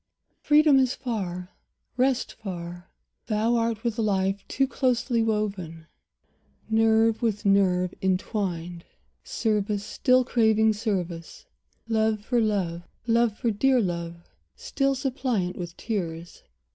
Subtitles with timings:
[0.39, 1.51] Freedom is far,
[1.95, 2.89] rest far.
[3.27, 5.85] Thou art with life Too closely woven,
[6.67, 8.83] nerve with nerve intwined;
[9.23, 11.45] Service still craving service,
[11.87, 14.15] love for love, Love for dear love,
[14.55, 16.41] still suppliant with tears.